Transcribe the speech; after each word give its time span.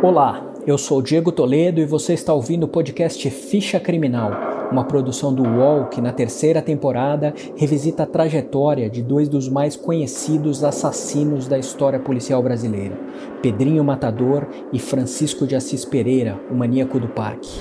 Olá, 0.00 0.52
eu 0.64 0.78
sou 0.78 1.02
Diego 1.02 1.32
Toledo 1.32 1.80
e 1.80 1.84
você 1.84 2.12
está 2.12 2.32
ouvindo 2.32 2.62
o 2.62 2.68
podcast 2.68 3.28
Ficha 3.30 3.80
Criminal, 3.80 4.30
uma 4.70 4.84
produção 4.84 5.34
do 5.34 5.42
UOL 5.42 5.86
que 5.86 6.00
na 6.00 6.12
terceira 6.12 6.62
temporada 6.62 7.34
revisita 7.56 8.04
a 8.04 8.06
trajetória 8.06 8.88
de 8.88 9.02
dois 9.02 9.28
dos 9.28 9.48
mais 9.48 9.74
conhecidos 9.74 10.62
assassinos 10.62 11.48
da 11.48 11.58
história 11.58 11.98
policial 11.98 12.40
brasileira, 12.40 12.96
Pedrinho 13.42 13.82
Matador 13.82 14.46
e 14.72 14.78
Francisco 14.78 15.48
de 15.48 15.56
Assis 15.56 15.84
Pereira, 15.84 16.38
o 16.48 16.54
maníaco 16.54 17.00
do 17.00 17.08
parque. 17.08 17.58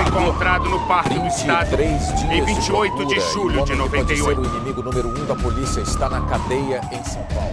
Encontrado 0.00 0.68
no 0.68 0.86
Parque 0.86 1.18
do 1.18 1.26
Estado 1.26 1.76
em 1.80 2.44
28 2.44 3.06
de, 3.06 3.14
de 3.14 3.20
julho 3.32 3.64
de 3.64 3.74
98. 3.74 4.40
O 4.40 4.44
inimigo 4.44 4.80
número 4.80 5.08
um 5.08 5.26
da 5.26 5.34
polícia 5.34 5.80
está 5.80 6.08
na 6.08 6.20
cadeia 6.20 6.80
em 6.92 7.02
São 7.02 7.22
Paulo. 7.34 7.52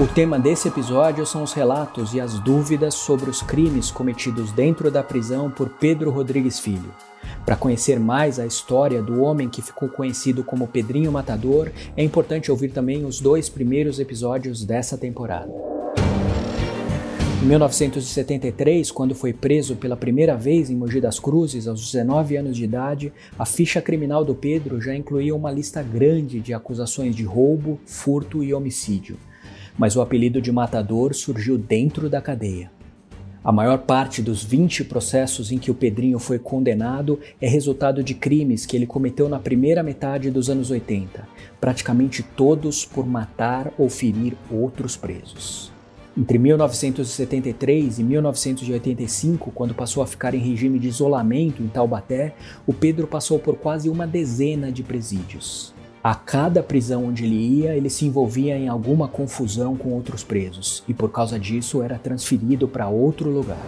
O 0.00 0.06
tema 0.08 0.36
desse 0.36 0.66
episódio 0.66 1.24
são 1.24 1.44
os 1.44 1.52
relatos 1.52 2.12
e 2.12 2.20
as 2.20 2.40
dúvidas 2.40 2.94
sobre 2.94 3.30
os 3.30 3.40
crimes 3.40 3.92
cometidos 3.92 4.50
dentro 4.50 4.90
da 4.90 5.04
prisão 5.04 5.48
por 5.48 5.68
Pedro 5.68 6.10
Rodrigues 6.10 6.58
Filho. 6.58 6.92
Para 7.44 7.56
conhecer 7.56 7.98
mais 7.98 8.38
a 8.38 8.46
história 8.46 9.02
do 9.02 9.20
homem 9.20 9.48
que 9.48 9.60
ficou 9.60 9.88
conhecido 9.88 10.44
como 10.44 10.68
Pedrinho 10.68 11.10
Matador, 11.10 11.70
é 11.96 12.04
importante 12.04 12.52
ouvir 12.52 12.68
também 12.68 13.04
os 13.04 13.20
dois 13.20 13.48
primeiros 13.48 13.98
episódios 13.98 14.64
dessa 14.64 14.96
temporada. 14.96 15.52
Em 17.42 17.46
1973, 17.46 18.92
quando 18.92 19.16
foi 19.16 19.32
preso 19.32 19.74
pela 19.74 19.96
primeira 19.96 20.36
vez 20.36 20.70
em 20.70 20.76
Mogi 20.76 21.00
das 21.00 21.18
Cruzes, 21.18 21.66
aos 21.66 21.84
19 21.90 22.36
anos 22.36 22.56
de 22.56 22.62
idade, 22.62 23.12
a 23.36 23.44
ficha 23.44 23.82
criminal 23.82 24.24
do 24.24 24.36
Pedro 24.36 24.80
já 24.80 24.94
incluía 24.94 25.34
uma 25.34 25.50
lista 25.50 25.82
grande 25.82 26.38
de 26.38 26.54
acusações 26.54 27.16
de 27.16 27.24
roubo, 27.24 27.80
furto 27.84 28.44
e 28.44 28.54
homicídio. 28.54 29.16
Mas 29.76 29.96
o 29.96 30.00
apelido 30.00 30.40
de 30.40 30.52
matador 30.52 31.12
surgiu 31.14 31.58
dentro 31.58 32.08
da 32.08 32.22
cadeia. 32.22 32.70
A 33.44 33.50
maior 33.50 33.78
parte 33.78 34.22
dos 34.22 34.44
20 34.44 34.84
processos 34.84 35.50
em 35.50 35.58
que 35.58 35.68
o 35.68 35.74
Pedrinho 35.74 36.20
foi 36.20 36.38
condenado 36.38 37.18
é 37.40 37.48
resultado 37.48 38.00
de 38.00 38.14
crimes 38.14 38.64
que 38.64 38.76
ele 38.76 38.86
cometeu 38.86 39.28
na 39.28 39.40
primeira 39.40 39.82
metade 39.82 40.30
dos 40.30 40.48
anos 40.48 40.70
80, 40.70 41.26
praticamente 41.60 42.22
todos 42.22 42.84
por 42.84 43.04
matar 43.04 43.72
ou 43.76 43.90
ferir 43.90 44.36
outros 44.48 44.96
presos. 44.96 45.72
Entre 46.16 46.38
1973 46.38 47.98
e 47.98 48.04
1985, 48.04 49.50
quando 49.50 49.74
passou 49.74 50.04
a 50.04 50.06
ficar 50.06 50.34
em 50.34 50.38
regime 50.38 50.78
de 50.78 50.86
isolamento 50.86 51.64
em 51.64 51.68
Taubaté, 51.68 52.34
o 52.64 52.72
Pedro 52.72 53.08
passou 53.08 53.40
por 53.40 53.56
quase 53.56 53.88
uma 53.88 54.06
dezena 54.06 54.70
de 54.70 54.84
presídios. 54.84 55.74
A 56.04 56.16
cada 56.16 56.64
prisão 56.64 57.06
onde 57.06 57.24
ele 57.24 57.36
ia, 57.36 57.76
ele 57.76 57.88
se 57.88 58.04
envolvia 58.04 58.58
em 58.58 58.66
alguma 58.66 59.06
confusão 59.06 59.76
com 59.76 59.90
outros 59.90 60.24
presos 60.24 60.82
e 60.88 60.92
por 60.92 61.12
causa 61.12 61.38
disso 61.38 61.80
era 61.80 61.96
transferido 61.96 62.66
para 62.66 62.88
outro 62.88 63.30
lugar. 63.30 63.64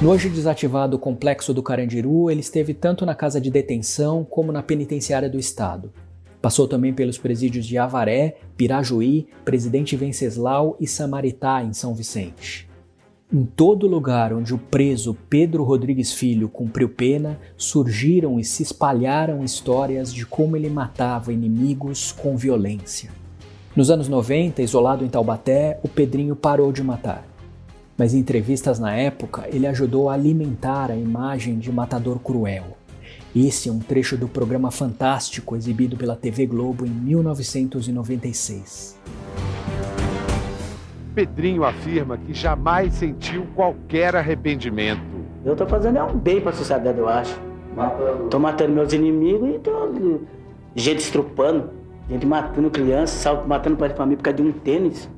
No 0.00 0.08
hoje 0.08 0.30
desativado 0.30 0.98
Complexo 0.98 1.52
do 1.52 1.62
Carandiru, 1.62 2.30
ele 2.30 2.40
esteve 2.40 2.72
tanto 2.72 3.04
na 3.04 3.14
casa 3.14 3.38
de 3.38 3.50
detenção 3.50 4.24
como 4.24 4.50
na 4.50 4.62
penitenciária 4.62 5.28
do 5.28 5.38
estado. 5.38 5.92
Passou 6.40 6.66
também 6.66 6.94
pelos 6.94 7.18
presídios 7.18 7.66
de 7.66 7.76
Avaré, 7.76 8.38
Pirajuí, 8.56 9.28
Presidente 9.44 9.96
Venceslau 9.96 10.74
e 10.80 10.86
Samaritá, 10.86 11.62
em 11.62 11.74
São 11.74 11.94
Vicente. 11.94 12.69
Em 13.32 13.44
todo 13.44 13.86
lugar 13.86 14.32
onde 14.32 14.52
o 14.52 14.58
preso 14.58 15.16
Pedro 15.28 15.62
Rodrigues 15.62 16.12
Filho 16.12 16.48
cumpriu 16.48 16.88
pena, 16.88 17.38
surgiram 17.56 18.40
e 18.40 18.44
se 18.44 18.64
espalharam 18.64 19.44
histórias 19.44 20.12
de 20.12 20.26
como 20.26 20.56
ele 20.56 20.68
matava 20.68 21.32
inimigos 21.32 22.10
com 22.10 22.36
violência. 22.36 23.08
Nos 23.76 23.88
anos 23.88 24.08
90, 24.08 24.60
isolado 24.62 25.04
em 25.04 25.08
Taubaté, 25.08 25.78
o 25.80 25.88
Pedrinho 25.88 26.34
parou 26.34 26.72
de 26.72 26.82
matar. 26.82 27.24
Mas 27.96 28.14
em 28.14 28.18
entrevistas 28.18 28.80
na 28.80 28.96
época, 28.96 29.44
ele 29.46 29.68
ajudou 29.68 30.08
a 30.08 30.14
alimentar 30.14 30.90
a 30.90 30.96
imagem 30.96 31.56
de 31.56 31.70
matador 31.70 32.18
cruel. 32.18 32.76
Esse 33.32 33.68
é 33.68 33.72
um 33.72 33.78
trecho 33.78 34.16
do 34.16 34.26
programa 34.26 34.72
Fantástico 34.72 35.54
exibido 35.54 35.96
pela 35.96 36.16
TV 36.16 36.46
Globo 36.46 36.84
em 36.84 36.90
1996. 36.90 38.98
Pedrinho 41.10 41.64
afirma 41.64 42.16
que 42.16 42.32
jamais 42.32 42.94
sentiu 42.94 43.46
qualquer 43.54 44.16
arrependimento. 44.16 45.02
Eu 45.44 45.56
tô 45.56 45.66
fazendo 45.66 45.98
é 45.98 46.02
um 46.02 46.16
bem 46.16 46.40
pra 46.40 46.52
sociedade, 46.52 46.98
eu 46.98 47.08
acho. 47.08 47.38
Tô 48.30 48.38
matando 48.38 48.72
meus 48.72 48.92
inimigos 48.92 49.48
e 49.48 49.58
tô 49.58 50.20
gente 50.74 50.98
estrupando, 50.98 51.70
gente 52.08 52.26
matando 52.26 52.70
criança, 52.70 53.42
matando 53.46 53.76
pai 53.76 53.88
de 53.88 53.94
família 53.94 54.18
por 54.18 54.24
causa 54.24 54.36
de 54.36 54.42
um 54.42 54.52
tênis. 54.52 55.10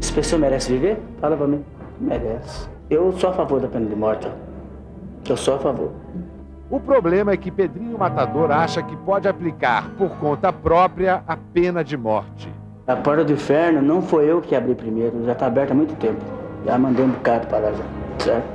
Essa 0.00 0.12
pessoa 0.12 0.40
merece 0.40 0.72
viver? 0.72 0.98
Fala 1.20 1.36
pra 1.36 1.46
mim. 1.46 1.64
Merece. 2.00 2.68
Eu 2.88 3.12
sou 3.12 3.30
a 3.30 3.32
favor 3.32 3.60
da 3.60 3.68
pena 3.68 3.86
de 3.86 3.96
morte. 3.96 4.28
Eu 5.28 5.36
sou 5.36 5.54
a 5.54 5.58
favor. 5.58 5.92
O 6.70 6.78
problema 6.78 7.32
é 7.32 7.36
que 7.36 7.50
Pedrinho 7.50 7.98
Matador 7.98 8.50
acha 8.50 8.82
que 8.82 8.96
pode 8.98 9.26
aplicar 9.28 9.90
por 9.98 10.10
conta 10.18 10.52
própria 10.52 11.22
a 11.26 11.36
pena 11.36 11.82
de 11.82 11.96
morte. 11.96 12.48
A 12.90 12.96
porta 12.96 13.24
do 13.24 13.32
inferno 13.32 13.80
não 13.80 14.02
foi 14.02 14.28
eu 14.28 14.40
que 14.40 14.52
abri 14.52 14.74
primeiro, 14.74 15.24
já 15.24 15.30
está 15.30 15.46
aberta 15.46 15.72
há 15.72 15.76
muito 15.76 15.94
tempo. 15.94 16.20
Já 16.66 16.76
mandei 16.76 17.04
um 17.04 17.12
bocado 17.12 17.46
para 17.46 17.58
lá, 17.60 17.72
já, 17.72 17.84
certo? 18.24 18.48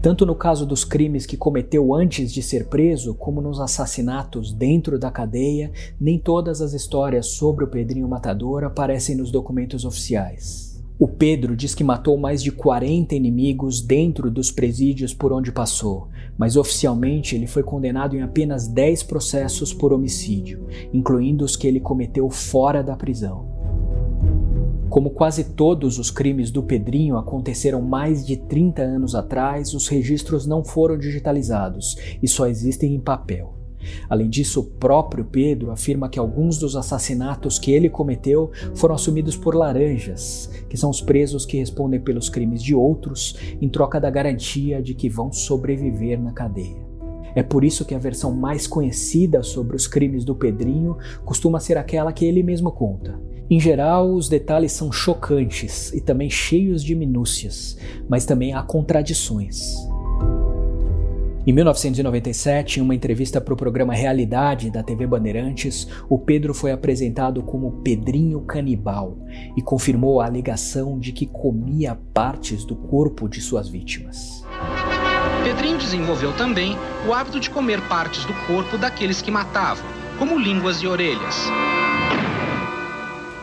Tanto 0.00 0.24
no 0.24 0.34
caso 0.34 0.64
dos 0.64 0.82
crimes 0.82 1.26
que 1.26 1.36
cometeu 1.36 1.92
antes 1.92 2.32
de 2.32 2.42
ser 2.42 2.68
preso, 2.68 3.14
como 3.14 3.42
nos 3.42 3.60
assassinatos 3.60 4.50
dentro 4.50 4.98
da 4.98 5.10
cadeia, 5.10 5.70
nem 6.00 6.18
todas 6.18 6.62
as 6.62 6.72
histórias 6.72 7.32
sobre 7.32 7.64
o 7.64 7.68
Pedrinho 7.68 8.08
Matador 8.08 8.64
aparecem 8.64 9.14
nos 9.14 9.30
documentos 9.30 9.84
oficiais. 9.84 10.75
O 10.98 11.06
Pedro 11.06 11.54
diz 11.54 11.74
que 11.74 11.84
matou 11.84 12.16
mais 12.16 12.42
de 12.42 12.50
40 12.50 13.14
inimigos 13.14 13.82
dentro 13.82 14.30
dos 14.30 14.50
presídios 14.50 15.12
por 15.12 15.30
onde 15.30 15.52
passou, 15.52 16.08
mas 16.38 16.56
oficialmente 16.56 17.34
ele 17.34 17.46
foi 17.46 17.62
condenado 17.62 18.16
em 18.16 18.22
apenas 18.22 18.66
10 18.66 19.02
processos 19.02 19.74
por 19.74 19.92
homicídio, 19.92 20.66
incluindo 20.94 21.44
os 21.44 21.54
que 21.54 21.66
ele 21.66 21.80
cometeu 21.80 22.30
fora 22.30 22.82
da 22.82 22.96
prisão. 22.96 23.44
Como 24.88 25.10
quase 25.10 25.44
todos 25.44 25.98
os 25.98 26.10
crimes 26.10 26.50
do 26.50 26.62
Pedrinho 26.62 27.18
aconteceram 27.18 27.82
mais 27.82 28.24
de 28.24 28.38
30 28.38 28.80
anos 28.80 29.14
atrás, 29.14 29.74
os 29.74 29.88
registros 29.88 30.46
não 30.46 30.64
foram 30.64 30.96
digitalizados 30.96 31.98
e 32.22 32.26
só 32.26 32.46
existem 32.46 32.94
em 32.94 33.00
papel. 33.00 33.55
Além 34.08 34.28
disso, 34.28 34.60
o 34.60 34.64
próprio 34.64 35.24
Pedro 35.24 35.70
afirma 35.70 36.08
que 36.08 36.18
alguns 36.18 36.58
dos 36.58 36.76
assassinatos 36.76 37.58
que 37.58 37.72
ele 37.72 37.88
cometeu 37.88 38.50
foram 38.74 38.94
assumidos 38.94 39.36
por 39.36 39.54
laranjas, 39.54 40.50
que 40.68 40.76
são 40.76 40.90
os 40.90 41.00
presos 41.00 41.44
que 41.44 41.58
respondem 41.58 42.00
pelos 42.00 42.28
crimes 42.28 42.62
de 42.62 42.74
outros 42.74 43.36
em 43.60 43.68
troca 43.68 44.00
da 44.00 44.10
garantia 44.10 44.82
de 44.82 44.94
que 44.94 45.08
vão 45.08 45.32
sobreviver 45.32 46.20
na 46.20 46.32
cadeia. 46.32 46.86
É 47.34 47.42
por 47.42 47.64
isso 47.64 47.84
que 47.84 47.94
a 47.94 47.98
versão 47.98 48.34
mais 48.34 48.66
conhecida 48.66 49.42
sobre 49.42 49.76
os 49.76 49.86
crimes 49.86 50.24
do 50.24 50.34
Pedrinho 50.34 50.96
costuma 51.22 51.60
ser 51.60 51.76
aquela 51.76 52.10
que 52.10 52.24
ele 52.24 52.42
mesmo 52.42 52.72
conta. 52.72 53.20
Em 53.48 53.60
geral, 53.60 54.12
os 54.12 54.28
detalhes 54.28 54.72
são 54.72 54.90
chocantes 54.90 55.92
e 55.92 56.00
também 56.00 56.28
cheios 56.28 56.82
de 56.82 56.94
minúcias, 56.94 57.76
mas 58.08 58.24
também 58.24 58.54
há 58.54 58.62
contradições. 58.62 59.76
Em 61.46 61.52
1997, 61.52 62.80
em 62.80 62.82
uma 62.82 62.92
entrevista 62.92 63.40
para 63.40 63.54
o 63.54 63.56
programa 63.56 63.94
Realidade 63.94 64.68
da 64.68 64.82
TV 64.82 65.06
Bandeirantes, 65.06 65.86
o 66.08 66.18
Pedro 66.18 66.52
foi 66.52 66.72
apresentado 66.72 67.40
como 67.40 67.82
Pedrinho 67.84 68.40
Canibal 68.40 69.16
e 69.56 69.62
confirmou 69.62 70.20
a 70.20 70.26
alegação 70.26 70.98
de 70.98 71.12
que 71.12 71.24
comia 71.24 71.96
partes 72.12 72.64
do 72.64 72.74
corpo 72.74 73.28
de 73.28 73.40
suas 73.40 73.68
vítimas. 73.68 74.44
Pedrinho 75.44 75.78
desenvolveu 75.78 76.32
também 76.32 76.76
o 77.06 77.14
hábito 77.14 77.38
de 77.38 77.48
comer 77.48 77.80
partes 77.82 78.24
do 78.24 78.34
corpo 78.48 78.76
daqueles 78.76 79.22
que 79.22 79.30
matavam, 79.30 79.86
como 80.18 80.36
línguas 80.36 80.82
e 80.82 80.88
orelhas. 80.88 81.44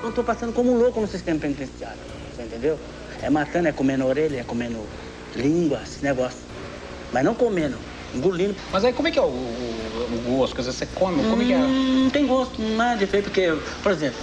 Não 0.01 0.09
estou 0.09 0.25
passando 0.25 0.51
como 0.51 0.77
louco 0.77 0.99
no 0.99 1.07
sistema 1.07 1.39
penitenciário, 1.39 1.99
você 2.35 2.43
entendeu? 2.43 2.77
É 3.21 3.29
matando, 3.29 3.69
é 3.69 3.71
comendo 3.71 4.05
orelha, 4.05 4.41
é 4.41 4.43
comendo 4.43 4.79
língua, 5.37 5.79
esse 5.83 6.03
negócio. 6.03 6.39
Mas 7.13 7.23
não 7.23 7.33
comendo 7.35 7.77
engolindo. 8.13 8.55
Mas 8.71 8.83
aí 8.85 8.93
como 8.93 9.07
é 9.07 9.11
que 9.11 9.19
é 9.19 9.21
o, 9.21 9.25
o, 9.25 10.23
o 10.27 10.37
gosto? 10.37 10.55
Quer 10.55 10.61
dizer, 10.61 10.73
você 10.73 10.85
come, 10.95 11.23
como 11.29 11.41
é 11.41 11.45
que 11.45 11.53
é? 11.53 11.57
Não 11.57 12.09
tem 12.09 12.25
gosto, 12.25 12.61
nada 12.61 12.97
de 12.97 13.03
efeito, 13.03 13.25
porque, 13.25 13.57
por 13.81 13.91
exemplo, 13.91 14.19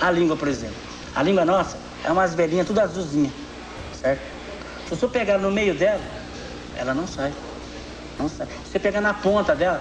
a 0.00 0.10
língua, 0.10 0.36
por 0.36 0.48
exemplo. 0.48 0.76
A 1.14 1.22
língua 1.22 1.44
nossa 1.44 1.76
é 2.04 2.10
umas 2.10 2.34
velhinhas 2.34 2.66
tudo 2.66 2.80
azulzinha, 2.80 3.30
certo? 4.00 4.20
Se 4.88 4.96
você 4.96 5.08
pegar 5.08 5.38
no 5.38 5.50
meio 5.50 5.74
dela, 5.74 6.00
ela 6.76 6.94
não 6.94 7.06
sai. 7.06 7.32
Não 8.18 8.28
sai. 8.28 8.46
Se 8.64 8.72
você 8.72 8.78
pegar 8.78 9.00
na 9.00 9.14
ponta 9.14 9.54
dela, 9.54 9.80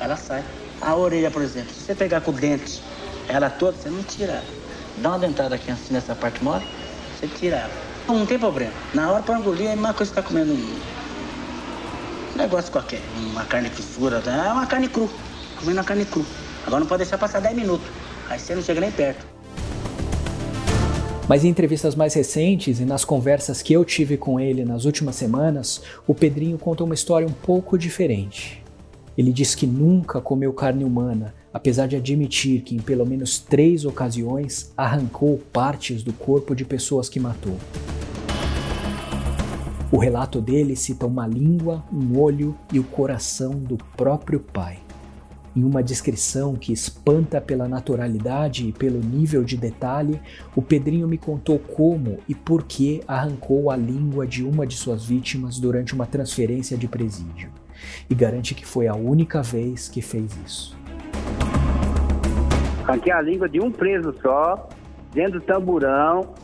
ela 0.00 0.16
sai. 0.16 0.42
A 0.80 0.94
orelha, 0.94 1.30
por 1.30 1.42
exemplo, 1.42 1.72
se 1.72 1.80
você 1.80 1.94
pegar 1.94 2.20
com 2.20 2.30
o 2.30 2.34
dente, 2.34 2.82
ela 3.28 3.50
toda, 3.50 3.76
você 3.76 3.88
não 3.88 4.02
tira. 4.02 4.42
Dá 4.98 5.10
uma 5.10 5.18
dentada 5.18 5.54
aqui 5.54 5.70
assim 5.70 5.92
nessa 5.94 6.14
parte 6.14 6.42
mole, 6.42 6.66
você 7.18 7.26
tira 7.26 7.56
ela. 7.56 7.70
Não, 8.08 8.24
tem 8.24 8.38
problema. 8.38 8.72
Na 8.94 9.10
hora 9.12 9.22
para 9.22 9.38
engolir 9.38 9.66
é 9.66 9.72
a 9.72 9.76
mesma 9.76 9.92
coisa 9.92 10.12
que 10.12 10.18
você 10.18 10.22
tá 10.22 10.26
comendo 10.26 10.54
negócio 12.38 12.70
qualquer, 12.70 13.00
uma 13.16 13.44
carne 13.44 13.68
fissura, 13.68 14.22
é 14.24 14.52
uma 14.52 14.66
carne 14.66 14.88
cru. 14.88 15.10
Comendo 15.58 15.78
uma 15.78 15.84
carne 15.84 16.04
cru. 16.04 16.24
Agora 16.66 16.80
não 16.80 16.86
pode 16.86 17.02
deixar 17.02 17.18
passar 17.18 17.40
10 17.40 17.56
minutos. 17.56 17.86
Aí 18.30 18.38
você 18.38 18.54
não 18.54 18.62
chega 18.62 18.80
nem 18.80 18.92
perto. 18.92 19.26
Mas 21.28 21.44
em 21.44 21.48
entrevistas 21.48 21.94
mais 21.94 22.14
recentes 22.14 22.80
e 22.80 22.84
nas 22.86 23.04
conversas 23.04 23.60
que 23.60 23.72
eu 23.72 23.84
tive 23.84 24.16
com 24.16 24.40
ele 24.40 24.64
nas 24.64 24.86
últimas 24.86 25.16
semanas, 25.16 25.82
o 26.06 26.14
Pedrinho 26.14 26.56
conta 26.56 26.84
uma 26.84 26.94
história 26.94 27.26
um 27.26 27.32
pouco 27.32 27.76
diferente. 27.76 28.62
Ele 29.16 29.32
diz 29.32 29.54
que 29.54 29.66
nunca 29.66 30.20
comeu 30.20 30.52
carne 30.52 30.84
humana, 30.84 31.34
apesar 31.52 31.86
de 31.86 31.96
admitir 31.96 32.62
que 32.62 32.74
em 32.74 32.78
pelo 32.78 33.04
menos 33.04 33.38
três 33.38 33.84
ocasiões 33.84 34.72
arrancou 34.76 35.38
partes 35.52 36.02
do 36.02 36.12
corpo 36.12 36.54
de 36.54 36.64
pessoas 36.64 37.08
que 37.08 37.18
matou. 37.18 37.58
O 39.90 39.96
relato 39.96 40.42
dele 40.42 40.76
cita 40.76 41.06
uma 41.06 41.26
língua, 41.26 41.82
um 41.90 42.20
olho 42.20 42.54
e 42.70 42.78
o 42.78 42.84
coração 42.84 43.52
do 43.52 43.78
próprio 43.96 44.38
pai. 44.38 44.80
Em 45.56 45.64
uma 45.64 45.82
descrição 45.82 46.54
que 46.54 46.74
espanta 46.74 47.40
pela 47.40 47.66
naturalidade 47.66 48.68
e 48.68 48.72
pelo 48.72 49.00
nível 49.00 49.42
de 49.42 49.56
detalhe, 49.56 50.20
o 50.54 50.60
Pedrinho 50.60 51.08
me 51.08 51.16
contou 51.16 51.58
como 51.58 52.18
e 52.28 52.34
por 52.34 52.64
que 52.64 53.00
arrancou 53.08 53.70
a 53.70 53.76
língua 53.76 54.26
de 54.26 54.44
uma 54.44 54.66
de 54.66 54.76
suas 54.76 55.06
vítimas 55.06 55.58
durante 55.58 55.94
uma 55.94 56.04
transferência 56.04 56.76
de 56.76 56.86
presídio. 56.86 57.50
E 58.10 58.14
garante 58.14 58.54
que 58.54 58.66
foi 58.66 58.88
a 58.88 58.94
única 58.94 59.42
vez 59.42 59.88
que 59.88 60.02
fez 60.02 60.38
isso. 60.44 60.76
Arranquei 62.86 63.12
a 63.12 63.22
língua 63.22 63.48
de 63.48 63.58
um 63.58 63.70
preso 63.70 64.14
só, 64.20 64.68
dentro 65.14 65.40
do 65.40 65.46
tamburão, 65.46 66.34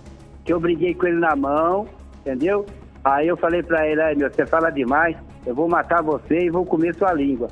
que 0.43 0.51
eu 0.51 0.59
briguei 0.59 0.95
com 0.95 1.07
ele 1.07 1.19
na 1.19 1.37
mão, 1.37 1.87
entendeu? 2.23 2.65
Aí 3.05 3.29
eu 3.29 3.37
falei 3.37 3.63
pra 3.63 3.87
ele, 3.87 4.01
aí, 4.01 4.17
meu, 4.17 4.33
você 4.33 4.47
fala 4.47 4.71
demais, 4.71 5.17
eu 5.45 5.55
vou 5.55 5.69
matar 5.69 6.03
você 6.03 6.47
e 6.47 6.51
vou 6.51 6.65
comer 6.65 6.95
sua 6.95 7.13
língua. 7.13 7.49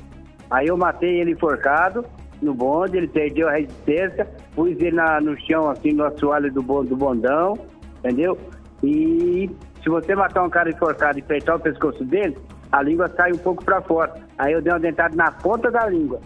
Aí 0.49 0.67
eu 0.67 0.75
matei 0.75 1.21
ele 1.21 1.31
enforcado 1.31 2.03
no 2.41 2.53
bonde, 2.53 2.97
ele 2.97 3.07
perdeu 3.07 3.47
a 3.47 3.53
resistência, 3.53 4.27
pus 4.55 4.71
ele 4.71 4.91
na, 4.91 5.21
no 5.21 5.39
chão, 5.41 5.69
assim, 5.69 5.93
no 5.93 6.05
assoalho 6.05 6.51
do, 6.51 6.61
do 6.61 6.95
bondão, 6.95 7.57
entendeu? 7.99 8.37
E 8.83 9.49
se 9.81 9.89
você 9.89 10.15
matar 10.15 10.43
um 10.43 10.49
cara 10.49 10.69
enforcado 10.69 11.19
e 11.19 11.21
apertar 11.21 11.55
o 11.55 11.59
pescoço 11.59 12.03
dele, 12.03 12.37
a 12.71 12.81
língua 12.81 13.07
sai 13.15 13.31
um 13.31 13.37
pouco 13.37 13.63
para 13.63 13.81
fora. 13.81 14.13
Aí 14.37 14.53
eu 14.53 14.61
dei 14.61 14.73
uma 14.73 14.79
dentada 14.79 15.15
na 15.15 15.31
ponta 15.31 15.69
da 15.69 15.87
língua, 15.87 16.19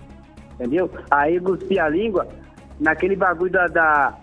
entendeu? 0.56 0.90
Aí 1.12 1.40
cuspi 1.40 1.78
a 1.80 1.90
língua 1.90 2.28
naquele 2.80 3.16
bagulho 3.16 3.52
da, 3.52 3.66
da 3.66 4.18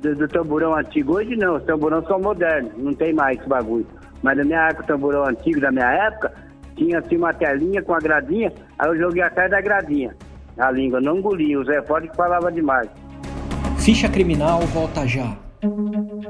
do, 0.00 0.14
do, 0.14 0.28
tamborão 0.28 0.74
antigo. 0.74 1.16
Hoje 1.16 1.34
não, 1.36 1.56
os 1.56 1.64
tamborão 1.64 2.04
são 2.04 2.20
modernos, 2.20 2.72
não 2.76 2.92
tem 2.92 3.12
mais 3.14 3.38
esse 3.38 3.48
bagulho. 3.48 3.86
Mas 4.22 4.36
na 4.38 4.44
minha 4.44 4.68
época, 4.68 4.84
o 4.84 4.86
tamborão 4.86 5.24
antigo, 5.24 5.60
da 5.60 5.70
minha 5.70 5.90
época, 5.90 6.32
tinha 6.76 6.98
assim 6.98 7.16
uma 7.16 7.34
telinha 7.34 7.82
com 7.82 7.94
a 7.94 7.98
gradinha, 7.98 8.52
aí 8.78 8.88
eu 8.88 8.96
joguei 8.96 9.22
atrás 9.22 9.50
da 9.50 9.60
gradinha. 9.60 10.14
A 10.58 10.70
língua, 10.70 11.00
não 11.00 11.18
engolia, 11.18 11.58
o 11.58 11.64
Zé 11.64 11.82
Forte 11.82 12.08
que 12.08 12.16
falava 12.16 12.50
demais. 12.52 12.88
Ficha 13.78 14.08
Criminal 14.08 14.60
volta 14.60 15.06
já. 15.06 15.36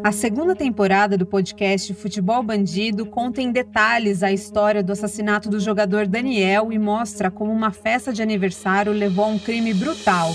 A 0.04 0.12
segunda 0.12 0.54
temporada 0.54 1.16
do 1.16 1.24
podcast 1.24 1.94
Futebol 1.94 2.42
Bandido 2.42 3.06
conta 3.06 3.40
em 3.40 3.50
detalhes 3.50 4.22
a 4.22 4.30
história 4.30 4.82
do 4.82 4.92
assassinato 4.92 5.48
do 5.48 5.58
jogador 5.58 6.06
Daniel 6.06 6.70
e 6.70 6.78
mostra 6.78 7.30
como 7.30 7.50
uma 7.50 7.70
festa 7.70 8.12
de 8.12 8.22
aniversário 8.22 8.92
levou 8.92 9.24
a 9.24 9.28
um 9.28 9.38
crime 9.38 9.72
brutal. 9.72 10.32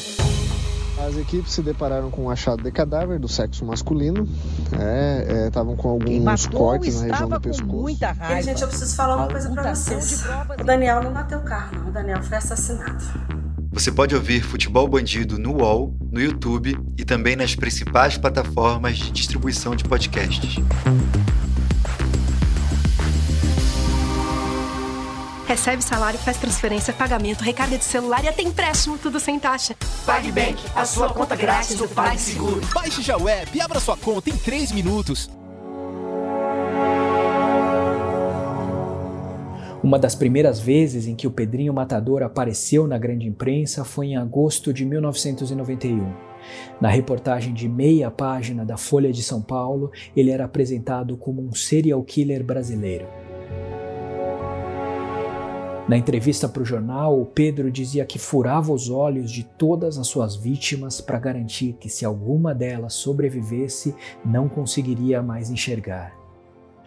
As 1.00 1.16
equipes 1.16 1.54
se 1.54 1.62
depararam 1.62 2.10
com 2.10 2.24
um 2.24 2.30
achado 2.30 2.64
de 2.64 2.72
cadáver 2.72 3.20
do 3.20 3.28
sexo 3.28 3.64
masculino. 3.64 4.28
Estavam 5.46 5.74
é, 5.74 5.76
é, 5.76 5.78
com 5.78 5.90
alguns 5.90 6.48
cortes 6.48 7.02
na 7.02 7.08
região 7.08 7.30
do 7.30 7.40
pescoço. 7.40 7.82
Muita 7.82 8.12
raiva. 8.12 8.40
E, 8.40 8.44
gente, 8.44 8.62
eu 8.62 8.68
preciso 8.68 8.96
falar 8.96 9.16
uma 9.16 9.28
coisa 9.28 9.50
para 9.52 9.76
vocês. 9.76 10.24
O 10.60 10.64
Daniel 10.64 11.04
não 11.04 11.14
bateu 11.14 11.38
o 11.38 11.44
carro, 11.44 11.78
não. 11.80 11.90
O 11.90 11.92
Daniel 11.92 12.22
foi 12.24 12.38
assassinado. 12.38 13.04
Você 13.72 13.92
pode 13.92 14.16
ouvir 14.16 14.42
Futebol 14.42 14.88
Bandido 14.88 15.38
no 15.38 15.58
UOL, 15.58 15.96
no 16.12 16.20
YouTube 16.20 16.80
e 16.98 17.06
também 17.06 17.36
nas 17.36 17.54
principais 17.54 18.18
plataformas 18.18 18.98
de 18.98 19.12
distribuição 19.12 19.76
de 19.76 19.84
podcasts. 19.84 20.56
Recebe 25.58 25.84
salário, 25.84 26.20
faz 26.20 26.38
transferência, 26.38 26.94
pagamento, 26.94 27.42
recarga 27.42 27.80
de 27.80 27.84
celular 27.84 28.24
e 28.24 28.28
até 28.28 28.44
empréstimo, 28.44 28.96
tudo 28.96 29.20
sem 29.20 29.40
taxa. 29.40 29.76
PagBank, 30.06 30.64
a 30.76 30.86
sua 30.86 31.12
conta 31.12 31.36
grátis 31.36 31.76
do 31.76 31.88
PagSeguro. 31.88 32.62
Baixe 32.76 33.02
já 33.02 33.18
o 33.18 33.28
app 33.28 33.58
e 33.58 33.60
abra 33.60 33.80
sua 33.80 33.98
conta 33.98 34.30
em 34.30 34.38
3 34.38 34.72
minutos. 34.72 35.28
Uma 39.82 39.98
das 39.98 40.14
primeiras 40.14 40.60
vezes 40.60 41.08
em 41.08 41.16
que 41.16 41.26
o 41.26 41.32
Pedrinho 41.32 41.74
Matador 41.74 42.22
apareceu 42.22 42.86
na 42.86 43.00
grande 43.00 43.28
imprensa 43.28 43.84
foi 43.84 44.08
em 44.08 44.16
agosto 44.16 44.72
de 44.72 44.86
1991. 44.86 46.14
Na 46.80 46.88
reportagem 46.88 47.52
de 47.52 47.68
meia 47.68 48.12
página 48.12 48.64
da 48.64 48.78
Folha 48.78 49.12
de 49.12 49.24
São 49.24 49.42
Paulo, 49.42 49.92
ele 50.16 50.30
era 50.30 50.46
apresentado 50.46 51.18
como 51.18 51.42
um 51.42 51.54
serial 51.54 52.04
killer 52.04 52.44
brasileiro. 52.44 53.08
Na 55.88 55.96
entrevista 55.96 56.50
para 56.50 56.62
o 56.62 56.66
jornal, 56.66 57.18
o 57.18 57.26
Pedro 57.26 57.72
dizia 57.72 58.06
que 58.06 58.20
furava 58.20 58.74
os 58.74 58.90
olhos 58.90 59.32
de 59.32 59.44
todas 59.44 59.98
as 59.98 60.08
suas 60.08 60.36
vítimas 60.36 61.00
para 61.00 61.18
garantir 61.18 61.78
que, 61.80 61.88
se 61.88 62.04
alguma 62.04 62.54
delas 62.54 62.94
sobrevivesse, 62.94 63.96
não 64.26 64.50
conseguiria 64.50 65.22
mais 65.24 65.50
enxergar. 65.50 66.14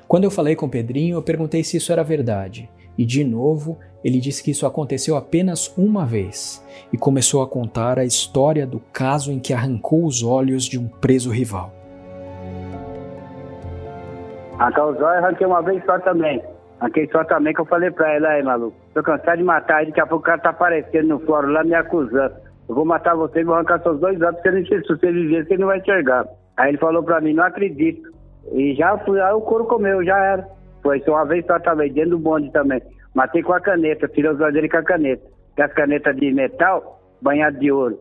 Quando 0.07 0.25
eu 0.25 0.31
falei 0.31 0.55
com 0.55 0.67
o 0.67 0.71
Pedrinho, 0.71 1.17
eu 1.17 1.23
perguntei 1.23 1.65
se 1.65 1.79
isso 1.79 1.91
era 1.91 2.05
verdade, 2.05 2.69
e 2.99 3.07
de 3.07 3.25
novo 3.25 3.79
ele 4.05 4.21
disse 4.21 4.43
que 4.43 4.51
isso 4.51 4.67
aconteceu 4.67 5.17
apenas 5.17 5.73
uma 5.79 6.05
vez 6.05 6.63
e 6.93 6.99
começou 6.99 7.43
a 7.43 7.47
contar 7.47 7.99
a 7.99 8.05
história 8.05 8.67
do 8.67 8.81
caso 8.93 9.33
em 9.33 9.39
que 9.39 9.55
arrancou 9.55 10.05
os 10.05 10.23
olhos 10.23 10.65
de 10.65 10.79
um 10.79 10.87
preso 10.87 11.31
rival. 11.31 11.73
Arrancar 14.59 14.89
os 14.89 14.97
olhos 14.97 15.25
arranquei 15.25 15.47
uma 15.47 15.63
vez 15.63 15.83
só 15.87 15.99
também. 16.01 16.43
Aquele 16.81 17.11
só 17.13 17.23
também 17.25 17.53
que 17.53 17.61
eu 17.61 17.67
falei 17.67 17.91
pra 17.91 18.11
ela, 18.15 18.29
aí, 18.31 18.43
maluco, 18.43 18.77
tô 18.95 19.03
cansado 19.03 19.37
de 19.37 19.45
matar, 19.45 19.85
daqui 19.85 20.01
a 20.01 20.07
pouco 20.07 20.23
o 20.23 20.27
cara 20.27 20.41
tá 20.41 20.51
aparecendo 20.51 21.09
no 21.09 21.21
fórum 21.21 21.53
lá 21.53 21.63
me 21.63 21.75
acusando. 21.75 22.35
Eu 22.69 22.75
vou 22.75 22.85
matar 22.87 23.15
você 23.15 23.41
e 23.41 23.45
vou 23.45 23.55
arrancar 23.55 23.83
seus 23.83 24.01
dois 24.01 24.21
olhos, 24.21 24.41
porque 24.41 24.65
se 24.65 24.89
você 24.89 25.13
viver, 25.13 25.47
você 25.47 25.59
não 25.59 25.67
vai 25.67 25.79
enxergar. 25.79 26.25
Aí 26.57 26.71
ele 26.71 26.79
falou 26.79 27.03
pra 27.03 27.21
mim, 27.21 27.35
não 27.35 27.45
acredito. 27.45 28.09
E 28.53 28.75
já 28.75 28.97
fui, 28.99 29.21
aí 29.21 29.33
o 29.33 29.41
couro 29.43 29.67
comeu, 29.67 30.03
já 30.05 30.17
era. 30.17 30.47
Foi 30.83 31.01
só 31.01 31.13
uma 31.13 31.27
vez 31.27 31.45
só 31.45 31.59
também, 31.59 31.93
dentro 31.93 32.11
do 32.11 32.19
bonde 32.19 32.51
também. 32.53 32.81
Matei 33.15 33.43
com 33.43 33.53
a 33.53 33.61
caneta, 33.61 34.09
tirei 34.09 34.31
os 34.31 34.41
olhos 34.41 34.55
dele 34.55 34.69
com 34.69 34.79
a 34.79 34.83
caneta. 34.83 35.23
Com 35.57 35.63
as 35.63 35.73
canetas 35.75 36.17
de 36.17 36.33
metal, 36.33 37.01
banhado 37.21 37.59
de 37.59 37.71
ouro. 37.71 37.99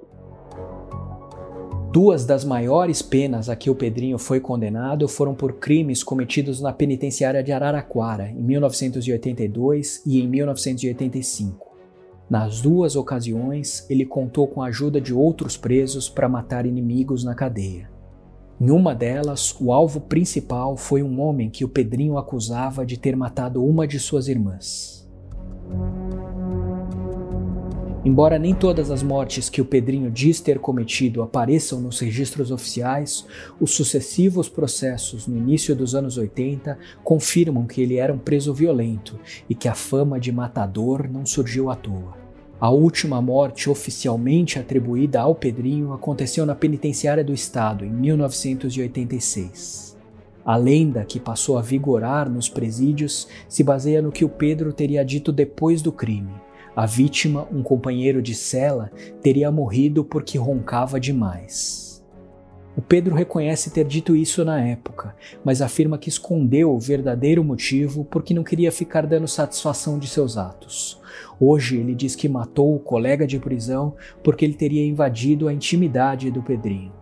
Duas 1.92 2.24
das 2.24 2.46
maiores 2.46 3.02
penas 3.02 3.50
a 3.50 3.56
que 3.56 3.68
o 3.68 3.74
Pedrinho 3.74 4.20
foi 4.20 4.40
condenado 4.40 5.08
foram 5.08 5.34
por 5.34 5.54
crimes 5.54 6.04
cometidos 6.04 6.62
na 6.62 6.72
penitenciária 6.72 7.42
de 7.42 7.52
Araraquara, 7.52 8.30
em 8.30 8.44
1982 8.44 10.04
e 10.06 10.22
em 10.22 10.28
1985. 10.28 11.68
Nas 12.30 12.62
duas 12.62 12.96
ocasiões, 12.96 13.88
ele 13.90 14.06
contou 14.06 14.48
com 14.48 14.62
a 14.62 14.68
ajuda 14.68 15.02
de 15.02 15.16
outros 15.16 15.58
presos 15.58 16.08
para 16.08 16.30
matar 16.30 16.68
inimigos 16.68 17.24
na 17.24 17.34
cadeia. 17.34 17.90
Em 18.62 18.70
uma 18.70 18.94
delas, 18.94 19.56
o 19.60 19.74
alvo 19.74 20.00
principal 20.00 20.78
foi 20.78 21.02
um 21.02 21.20
homem 21.20 21.50
que 21.50 21.66
o 21.66 21.70
Pedrinho 21.70 22.20
acusava 22.20 22.86
de 22.86 23.00
ter 23.00 23.16
matado 23.16 23.66
uma 23.66 23.88
de 23.88 24.00
suas 24.00 24.28
irmãs. 24.28 25.10
Embora 28.06 28.40
nem 28.40 28.56
todas 28.56 28.92
as 28.92 29.04
mortes 29.04 29.50
que 29.50 29.62
o 29.62 29.66
Pedrinho 29.66 30.10
diz 30.10 30.40
ter 30.40 30.58
cometido 30.58 31.22
apareçam 31.22 31.82
nos 31.82 32.00
registros 32.00 32.50
oficiais, 32.50 33.26
os 33.60 33.72
sucessivos 33.72 34.48
processos 34.48 35.28
no 35.28 35.36
início 35.36 35.76
dos 35.76 35.94
anos 35.94 36.18
80 36.18 36.80
confirmam 37.04 37.68
que 37.68 37.82
ele 37.82 37.98
era 37.98 38.14
um 38.14 38.18
preso 38.18 38.54
violento 38.54 39.20
e 39.50 39.56
que 39.56 39.68
a 39.68 39.76
fama 39.76 40.18
de 40.18 40.32
matador 40.32 41.10
não 41.12 41.26
surgiu 41.26 41.70
à 41.70 41.76
toa. 41.76 42.18
A 42.58 42.70
última 42.70 43.22
morte 43.22 43.70
oficialmente 43.70 44.58
atribuída 44.58 45.20
ao 45.20 45.36
Pedrinho 45.36 45.92
aconteceu 45.92 46.46
na 46.46 46.56
penitenciária 46.56 47.24
do 47.24 47.34
estado 47.34 47.84
em 47.84 47.92
1986. 47.92 49.98
A 50.46 50.56
lenda 50.56 51.04
que 51.04 51.20
passou 51.20 51.58
a 51.58 51.62
vigorar 51.62 52.30
nos 52.30 52.48
presídios 52.48 53.28
se 53.50 53.62
baseia 53.62 54.02
no 54.02 54.12
que 54.12 54.24
o 54.24 54.30
Pedro 54.30 54.72
teria 54.72 55.04
dito 55.04 55.34
depois 55.34 55.82
do 55.82 55.92
crime 55.92 56.32
a 56.76 56.86
vítima, 56.86 57.48
um 57.52 57.62
companheiro 57.62 58.22
de 58.22 58.34
cela, 58.34 58.92
teria 59.22 59.52
morrido 59.52 60.04
porque 60.04 60.38
roncava 60.38 61.00
demais. 61.00 61.90
O 62.78 62.82
Pedro 62.82 63.14
reconhece 63.14 63.72
ter 63.72 63.84
dito 63.84 64.16
isso 64.16 64.46
na 64.46 64.62
época, 64.62 65.14
mas 65.44 65.62
afirma 65.62 65.98
que 65.98 66.08
escondeu 66.08 66.72
o 66.72 66.80
verdadeiro 66.80 67.44
motivo 67.44 68.06
porque 68.06 68.34
não 68.34 68.44
queria 68.44 68.72
ficar 68.72 69.06
dando 69.06 69.28
satisfação 69.28 70.00
de 70.00 70.08
seus 70.08 70.38
atos. 70.38 71.02
Hoje 71.40 71.78
ele 71.78 71.94
diz 71.94 72.16
que 72.16 72.30
matou 72.30 72.74
o 72.74 72.80
colega 72.80 73.28
de 73.28 73.38
prisão 73.38 73.96
porque 74.24 74.46
ele 74.46 74.54
teria 74.54 74.86
invadido 74.86 75.48
a 75.48 75.54
intimidade 75.54 76.32
do 76.32 76.42
Pedrinho. 76.42 76.94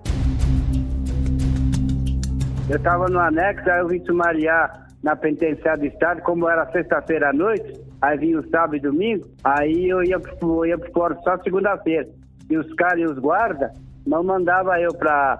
Eu 2.69 2.77
estava 2.77 3.07
no 3.07 3.19
anexo, 3.19 3.69
aí 3.69 3.79
eu 3.79 3.87
vim 3.87 4.03
sumariar 4.03 4.87
na 5.03 5.15
penitenciária 5.15 5.79
do 5.79 5.85
estado, 5.85 6.21
como 6.21 6.49
era 6.49 6.69
sexta-feira 6.71 7.29
à 7.29 7.33
noite, 7.33 7.86
aí 8.01 8.17
vinha 8.17 8.39
o 8.39 8.49
sábado 8.49 8.75
e 8.75 8.79
domingo, 8.79 9.25
aí 9.43 9.89
eu 9.89 10.03
ia, 10.03 10.19
eu 10.41 10.65
ia 10.65 10.77
pro 10.77 10.91
fora 10.91 11.15
só 11.23 11.37
segunda-feira. 11.39 12.07
E 12.49 12.57
os 12.57 12.71
caras 12.73 12.99
e 12.99 13.05
os 13.05 13.19
guardas 13.19 13.71
não 14.05 14.23
mandavam 14.23 14.75
eu 14.75 14.93
para 14.93 15.39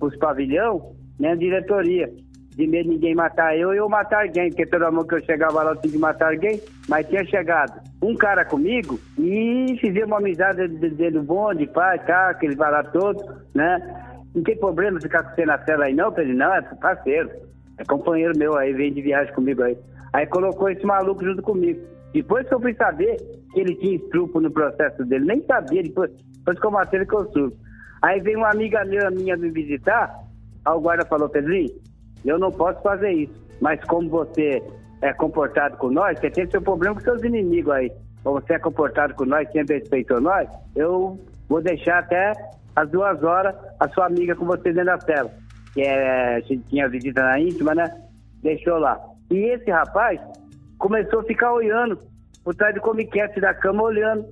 os 0.00 0.16
pavilhão, 0.16 0.92
nem 1.18 1.32
a 1.32 1.36
diretoria. 1.36 2.10
De 2.56 2.66
medo 2.66 2.88
de 2.88 2.96
ninguém 2.96 3.14
matar 3.14 3.56
eu 3.56 3.72
e 3.72 3.76
eu 3.76 3.88
matar 3.88 4.26
alguém, 4.26 4.48
porque 4.48 4.66
toda 4.66 4.90
mão 4.90 5.06
que 5.06 5.14
eu 5.14 5.24
chegava 5.24 5.62
lá 5.62 5.70
eu 5.70 5.76
tinha 5.76 5.92
que 5.92 5.98
matar 5.98 6.32
alguém. 6.32 6.60
Mas 6.88 7.06
tinha 7.06 7.24
chegado 7.24 7.80
um 8.02 8.16
cara 8.16 8.44
comigo 8.44 8.98
e 9.16 9.76
fizemos 9.80 10.08
uma 10.08 10.18
amizade 10.18 10.66
dele 10.66 11.20
bom, 11.20 11.54
de 11.54 11.68
pai, 11.68 11.98
tá, 12.00 12.30
aquele 12.30 12.56
lá 12.56 12.82
todo, 12.82 13.24
né? 13.54 13.78
Não 14.34 14.42
tem 14.42 14.56
problema 14.56 15.00
ficar 15.00 15.22
com 15.22 15.34
você 15.34 15.46
na 15.46 15.58
cela 15.64 15.84
aí 15.84 15.94
não, 15.94 16.12
Pedro? 16.12 16.34
Não, 16.34 16.52
é 16.52 16.62
parceiro. 16.62 17.30
É 17.78 17.84
companheiro 17.84 18.36
meu 18.36 18.56
aí, 18.56 18.72
vem 18.72 18.92
de 18.92 19.02
viagem 19.02 19.32
comigo 19.34 19.62
aí. 19.62 19.78
Aí 20.12 20.26
colocou 20.26 20.68
esse 20.68 20.84
maluco 20.84 21.24
junto 21.24 21.42
comigo. 21.42 21.80
Depois 22.12 22.46
que 22.48 22.54
eu 22.54 22.60
fui 22.60 22.74
saber 22.74 23.16
que 23.52 23.60
ele 23.60 23.74
tinha 23.76 23.96
estrupo 23.96 24.40
no 24.40 24.50
processo 24.50 25.04
dele, 25.04 25.26
nem 25.26 25.42
sabia, 25.42 25.82
depois, 25.82 26.10
depois 26.38 26.58
que 26.58 26.66
eu 26.66 26.70
matei 26.70 27.00
ele 27.00 27.06
que 27.06 27.14
eu 27.14 27.30
subo. 27.32 27.56
Aí 28.02 28.20
veio 28.20 28.38
uma 28.38 28.50
amiga 28.50 28.84
minha, 28.84 29.10
minha 29.10 29.36
me 29.36 29.50
visitar, 29.50 30.14
aí 30.64 30.74
o 30.74 30.80
guarda 30.80 31.04
falou, 31.06 31.28
Pedrinho, 31.28 31.70
eu 32.24 32.38
não 32.38 32.50
posso 32.50 32.80
fazer 32.82 33.10
isso, 33.12 33.34
mas 33.60 33.82
como 33.84 34.08
você 34.08 34.62
é 35.02 35.12
comportado 35.12 35.76
com 35.76 35.90
nós, 35.90 36.18
você 36.18 36.30
tem 36.30 36.48
seu 36.50 36.62
problema 36.62 36.94
com 36.94 37.00
seus 37.00 37.22
inimigos 37.22 37.72
aí. 37.72 37.92
Como 38.24 38.40
você 38.40 38.54
é 38.54 38.58
comportado 38.58 39.14
com 39.14 39.24
nós, 39.24 39.50
sempre 39.52 39.78
respeitou 39.78 40.20
nós, 40.20 40.48
eu 40.74 41.18
vou 41.48 41.62
deixar 41.62 42.00
até 42.00 42.32
às 42.74 42.88
duas 42.90 43.22
horas 43.22 43.54
a 43.80 43.88
sua 43.88 44.06
amiga 44.06 44.34
com 44.34 44.44
você 44.44 44.72
dentro 44.72 44.86
da 44.86 45.00
cela. 45.00 45.30
Que 45.74 45.82
é, 45.82 46.36
a 46.36 46.40
gente 46.40 46.64
tinha 46.68 46.88
visita 46.88 47.22
na 47.22 47.38
íntima, 47.38 47.74
né? 47.74 47.84
Deixou 48.42 48.78
lá. 48.78 48.98
E 49.30 49.36
esse 49.36 49.70
rapaz 49.70 50.20
começou 50.78 51.20
a 51.20 51.24
ficar 51.24 51.52
olhando 51.52 51.98
por 52.44 52.54
trás 52.54 52.74
do 52.74 52.80
comiquete 52.80 53.40
da 53.40 53.52
cama, 53.52 53.82
olhando. 53.82 54.26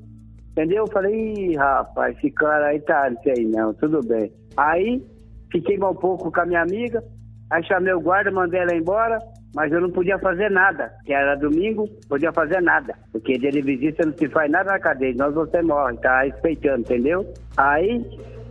Entendeu? 0.53 0.85
Eu 0.85 0.93
falei, 0.93 1.15
Ih, 1.15 1.57
rapaz, 1.57 2.17
esse 2.17 2.31
cara 2.31 2.69
aí 2.69 2.81
tá, 2.81 3.11
não 3.11 3.23
sei 3.23 3.45
não, 3.45 3.75
tudo 3.75 4.01
bem. 4.07 4.33
Aí, 4.57 5.05
fiquei 5.53 5.77
mal 5.77 5.93
um 5.93 5.97
pouco 5.97 6.33
com 6.33 6.41
a 6.41 6.47
minha 6.47 6.63
amiga, 6.63 7.05
aí 7.51 7.63
chamei 7.65 7.93
o 7.93 8.01
guarda, 8.01 8.31
mandei 8.31 8.61
ela 8.61 8.75
embora, 8.75 9.19
mas 9.55 9.71
eu 9.71 9.83
não 9.83 9.91
podia 9.91 10.19
fazer 10.19 10.51
nada, 10.51 10.91
que 11.05 11.13
era 11.13 11.35
domingo, 11.35 11.87
podia 12.09 12.33
fazer 12.33 12.63
nada. 12.63 12.95
Porque 13.13 13.39
dia 13.39 13.51
de 13.51 13.61
visita 13.61 14.07
não 14.07 14.15
se 14.15 14.29
faz 14.29 14.51
nada 14.51 14.73
na 14.73 14.79
cadeia, 14.79 15.15
nós 15.17 15.35
você 15.35 15.61
morre, 15.61 15.99
tá 15.99 16.23
respeitando, 16.23 16.81
entendeu? 16.81 17.31
Aí, 17.57 18.03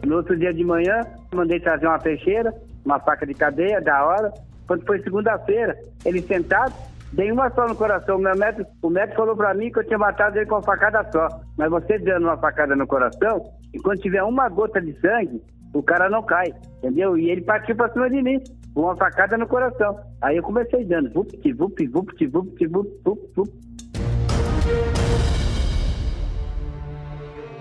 no 0.05 0.17
outro 0.17 0.37
dia 0.37 0.53
de 0.53 0.63
manhã, 0.63 1.01
mandei 1.33 1.59
trazer 1.59 1.87
uma 1.87 1.97
peixeira, 1.97 2.53
uma 2.85 2.99
faca 2.99 3.25
de 3.25 3.33
cadeia, 3.33 3.81
da 3.81 4.05
hora. 4.05 4.31
Quando 4.67 4.85
foi 4.85 5.01
segunda-feira, 5.01 5.75
ele 6.05 6.21
sentado, 6.21 6.73
dei 7.15 7.31
uma 7.31 7.49
só 7.51 7.67
no 7.67 7.75
coração. 7.75 8.17
O, 8.17 8.19
meu 8.19 8.35
médico, 8.37 8.69
o 8.81 8.89
médico 8.89 9.17
falou 9.17 9.35
pra 9.35 9.53
mim 9.53 9.71
que 9.71 9.79
eu 9.79 9.85
tinha 9.85 9.97
matado 9.97 10.37
ele 10.37 10.45
com 10.45 10.55
uma 10.55 10.61
facada 10.61 11.09
só. 11.11 11.27
Mas 11.57 11.69
você 11.69 11.97
dando 11.97 12.23
uma 12.23 12.37
facada 12.37 12.75
no 12.75 12.85
coração, 12.85 13.41
e 13.73 13.79
quando 13.79 14.01
tiver 14.01 14.23
uma 14.23 14.49
gota 14.49 14.81
de 14.81 14.93
sangue, 14.99 15.41
o 15.73 15.81
cara 15.81 16.09
não 16.09 16.23
cai, 16.23 16.53
entendeu? 16.77 17.17
E 17.17 17.29
ele 17.29 17.41
partiu 17.41 17.75
pra 17.75 17.91
cima 17.91 18.09
de 18.09 18.21
mim, 18.21 18.41
com 18.73 18.81
uma 18.81 18.95
facada 18.95 19.37
no 19.37 19.47
coração. 19.47 19.97
Aí 20.21 20.37
eu 20.37 20.43
comecei 20.43 20.85
dando, 20.85 21.11
vup, 21.11 21.31
vup, 21.53 21.87
vup, 21.87 22.27
vup, 22.27 22.67
vup, 22.67 23.01
vup, 23.03 23.19
vup. 23.35 23.49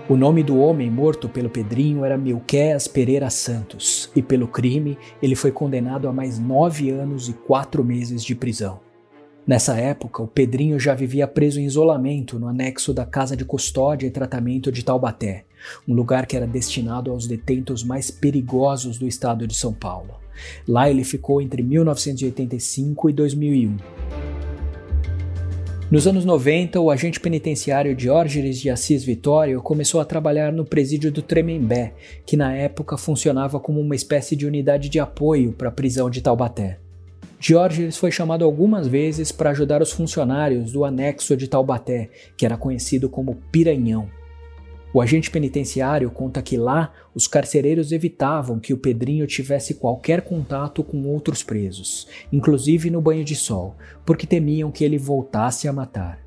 O 0.07 0.15
nome 0.15 0.43
do 0.43 0.59
homem 0.59 0.89
morto 0.91 1.27
pelo 1.27 1.49
Pedrinho 1.49 2.05
era 2.05 2.15
Milquéas 2.15 2.87
Pereira 2.87 3.29
Santos, 3.31 4.11
e 4.15 4.21
pelo 4.21 4.47
crime 4.47 4.99
ele 5.19 5.35
foi 5.35 5.51
condenado 5.51 6.07
a 6.07 6.13
mais 6.13 6.37
nove 6.37 6.91
anos 6.91 7.27
e 7.27 7.33
quatro 7.33 7.83
meses 7.83 8.23
de 8.23 8.35
prisão. 8.35 8.84
Nessa 9.47 9.77
época, 9.77 10.23
o 10.23 10.27
Pedrinho 10.27 10.79
já 10.79 10.95
vivia 10.95 11.27
preso 11.27 11.59
em 11.59 11.65
isolamento 11.65 12.39
no 12.39 12.47
anexo 12.47 12.91
da 12.91 13.05
Casa 13.05 13.37
de 13.37 13.45
Custódia 13.45 14.07
e 14.07 14.11
Tratamento 14.11 14.71
de 14.71 14.83
Taubaté, 14.83 15.45
um 15.87 15.93
lugar 15.93 16.25
que 16.25 16.35
era 16.35 16.47
destinado 16.47 17.11
aos 17.11 17.27
detentos 17.27 17.83
mais 17.83 18.09
perigosos 18.09 18.97
do 18.97 19.07
estado 19.07 19.45
de 19.45 19.53
São 19.53 19.71
Paulo. 19.71 20.15
Lá 20.67 20.89
ele 20.89 21.03
ficou 21.03 21.39
entre 21.39 21.61
1985 21.61 23.07
e 23.07 23.13
2001. 23.13 23.77
Nos 25.91 26.07
anos 26.07 26.25
90, 26.25 26.79
o 26.79 26.89
agente 26.89 27.19
penitenciário 27.19 27.95
Diógenes 27.95 28.59
de 28.59 28.71
Assis 28.71 29.03
Vitório 29.03 29.61
começou 29.61 30.01
a 30.01 30.05
trabalhar 30.05 30.51
no 30.51 30.65
presídio 30.65 31.11
do 31.11 31.21
Tremembé, 31.21 31.93
que 32.25 32.35
na 32.35 32.51
época 32.55 32.97
funcionava 32.97 33.59
como 33.59 33.79
uma 33.79 33.95
espécie 33.95 34.35
de 34.35 34.47
unidade 34.47 34.89
de 34.89 34.99
apoio 34.99 35.53
para 35.53 35.69
a 35.69 35.71
prisão 35.71 36.09
de 36.09 36.19
Taubaté. 36.19 36.79
Diógenes 37.47 37.95
foi 37.95 38.11
chamado 38.11 38.43
algumas 38.43 38.87
vezes 38.87 39.31
para 39.31 39.51
ajudar 39.51 39.79
os 39.79 39.91
funcionários 39.91 40.71
do 40.71 40.83
anexo 40.83 41.37
de 41.37 41.47
Taubaté, 41.47 42.09
que 42.35 42.43
era 42.43 42.57
conhecido 42.57 43.07
como 43.07 43.35
Piranhão. 43.51 44.09
O 44.91 44.99
agente 44.99 45.29
penitenciário 45.29 46.09
conta 46.09 46.41
que 46.41 46.57
lá 46.57 46.91
os 47.13 47.27
carcereiros 47.27 47.91
evitavam 47.91 48.59
que 48.59 48.73
o 48.73 48.77
Pedrinho 48.79 49.27
tivesse 49.27 49.75
qualquer 49.75 50.23
contato 50.23 50.83
com 50.83 51.03
outros 51.03 51.43
presos, 51.43 52.07
inclusive 52.33 52.89
no 52.89 52.99
banho 52.99 53.23
de 53.23 53.35
sol, 53.35 53.75
porque 54.03 54.25
temiam 54.25 54.71
que 54.71 54.83
ele 54.83 54.97
voltasse 54.97 55.67
a 55.67 55.71
matar. 55.71 56.24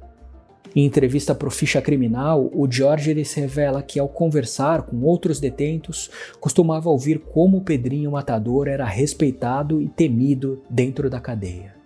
Em 0.75 0.85
entrevista 0.85 1.35
para 1.35 1.49
o 1.49 1.51
Ficha 1.51 1.81
Criminal, 1.81 2.51
o 2.53 2.67
Diógenes 2.67 3.35
revela 3.35 3.83
que, 3.83 3.99
ao 3.99 4.09
conversar 4.09 4.83
com 4.83 5.03
outros 5.03 5.41
detentos, 5.41 6.11
costumava 6.41 6.89
ouvir 6.89 7.19
como 7.19 7.59
o 7.59 7.65
Pedrinho 7.65 8.13
Matador 8.13 8.69
era 8.69 8.85
respeitado 8.85 9.81
e 9.81 9.89
temido 9.89 10.63
dentro 10.69 11.09
da 11.09 11.21
cadeia. 11.21 11.79